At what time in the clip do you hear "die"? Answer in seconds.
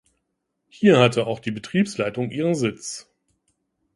1.39-1.51